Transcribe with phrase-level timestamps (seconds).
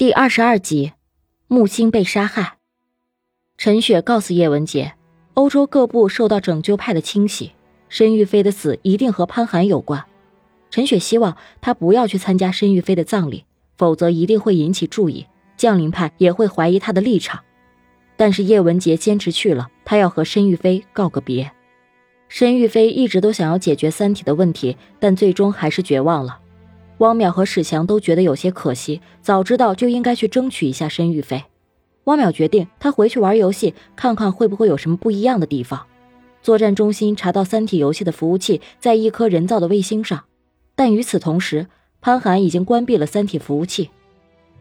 [0.00, 0.94] 第二十二集，
[1.46, 2.56] 木星被杀害。
[3.58, 4.94] 陈雪告诉叶文洁，
[5.34, 7.52] 欧洲各部受到拯救派的清洗，
[7.90, 10.02] 申玉飞的死一定和潘寒有关。
[10.70, 13.44] 陈雪希望他不要去参加申玉飞的葬礼，
[13.76, 15.26] 否则一定会引起注意，
[15.58, 17.44] 降临派也会怀疑他的立场。
[18.16, 21.52] 但是叶文洁坚持去了，他要和申玉飞告个别。
[22.30, 26.38] 申玉飞一直都想要解决三体的问题，但最终还是绝望了。
[27.00, 31.42] 汪淼和史强都觉得有些可惜，早知道就应该去争取一下申玉飞。
[32.04, 35.86] 汪淼决定，他回去玩游戏，看看会不会有什么不一样的地方。
[36.42, 40.24] 作战中心查到三体游戏的服务器在一颗人造的卫星上，
[40.74, 41.68] 但与此同时，
[42.02, 43.88] 潘寒已经关闭了三体服务器。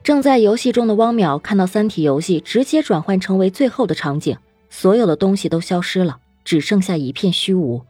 [0.01, 4.37] 正在游戏中的汪淼看到三体游戏直接转换成为最后的场景，
[4.69, 7.81] 所有的东西都消失了，只剩下一片虚无。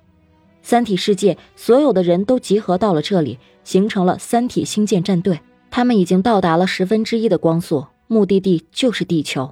[0.64, 3.38] 三体世界所有的人都集合到了这里。
[3.70, 9.52] 形成了三体星舰战队，他们已经到达了十分之一的光速，目的地就是地球。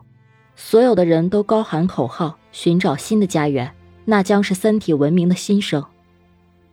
[0.56, 3.72] 所有的人都高喊口号，寻找新的家园，
[4.06, 5.86] 那将是三体文明的新生。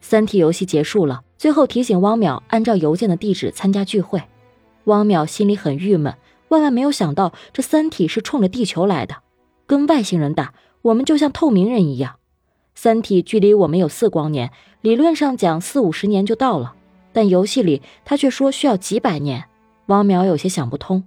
[0.01, 4.23] 三体游戏结束了，最后提醒汪淼按照邮件的地址参加聚会。
[4.84, 6.14] 汪淼心里很郁闷，
[6.48, 9.17] 万万没有想到这三体是冲着地球来的，
[9.67, 12.14] 跟外星人打，我们就像透明人一样。
[12.75, 16.77] 三体距离我们有四光年，理论上讲四五十年就到了。
[17.15, 19.45] 但游戏里他却说需要几百年，
[19.87, 21.05] 汪淼有些想不通。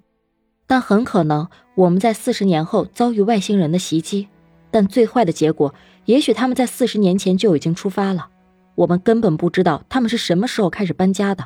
[0.66, 4.28] 但很可能我们在四十年后遭遇外星人的袭击，
[4.72, 8.30] 但最坏的结果，也许他们在四十年前就已经出发了，
[8.76, 11.46] 我们根本不知道他们是什么时候开始搬家的。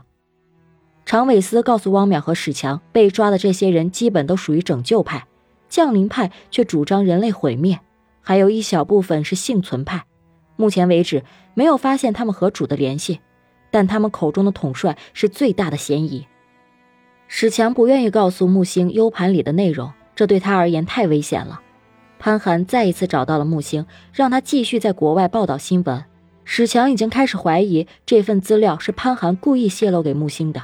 [1.06, 5.26] 常伟思告诉汪淼和史强，被抓的这些人基本都属于拯救派，
[5.68, 7.80] 降临派却主张人类毁灭，
[8.22, 10.06] 还有一小部分是幸存派。
[10.56, 11.24] 目前为止，
[11.56, 13.20] 没有发现他们和主的联系。
[13.72, 16.28] 但他们口中的统帅是最大的嫌疑。
[17.28, 21.62] 史强不愿意告诉木星 U 盘里的内容，这对他而言太危险了。
[22.20, 26.04] 潘寒再一次找到了木星，让他继续在国外报道新闻。
[26.44, 30.64] 史强已经开始怀疑这份资料是潘寒故意泄露给木星的。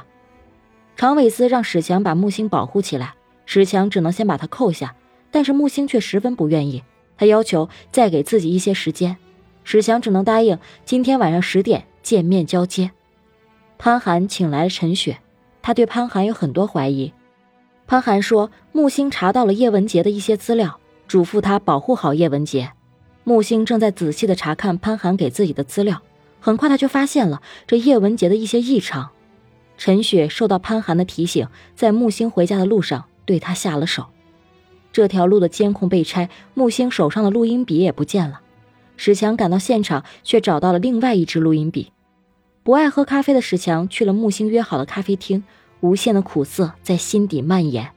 [0.96, 3.14] 常伟思让史强把木星保护起来，
[3.46, 4.94] 史强只能先把他扣下，
[5.30, 6.82] 但是木星却十分不愿意，
[7.16, 9.16] 他要求再给自己一些时间。
[9.64, 12.90] 史强只能答应今天晚上十点见面交接。
[13.78, 15.18] 潘寒请来了陈雪，
[15.62, 17.12] 他对潘寒有很多怀疑。
[17.86, 22.72] 潘寒说，木星查到了叶文洁的一些资料，嘱咐他保护好叶文洁。
[23.22, 26.02] 木星正在仔细的查看潘寒给自己的资料，
[26.40, 29.10] 很快他就发现了这叶文洁的一些异常。
[29.76, 31.46] 陈雪受到潘寒的提醒，
[31.76, 34.06] 在木星回家的路上对他下了手。
[34.90, 38.40] 这条路的监控被拆，木星手上的录音笔也不见了。
[38.96, 41.92] 史强赶到现场，却找到了另外一支录音笔。
[42.68, 45.42] 不爱喝咖啡的史强去了木星约好的咖啡厅，
[45.80, 47.92] 无限的苦涩在心底蔓延。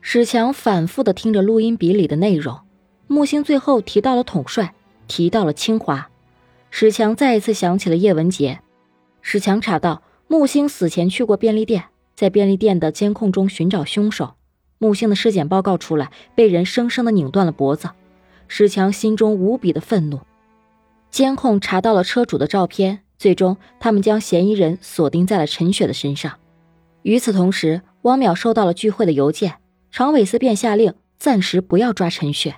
[0.00, 2.60] 史强反复的听着录音笔里的内容，
[3.08, 4.72] 木星最后提到了统帅，
[5.08, 6.08] 提到了清华。
[6.70, 8.60] 史强再一次想起了叶文杰。
[9.20, 14.34] 史强查到木星死前去过便利店，在便利店的监控中寻找凶手。
[14.78, 17.90] 木星的尸检报告出来，被人生生的拧断了脖子。
[18.46, 20.20] 史强心中无比的愤怒。
[21.10, 23.00] 监控查到了车主的照片。
[23.22, 26.40] 最终，他们将嫌疑人锁定在了陈雪的身上。
[27.02, 29.58] 与此同时，汪淼收到了聚会的邮件，
[29.92, 32.56] 常伟思便下令暂时不要抓陈雪。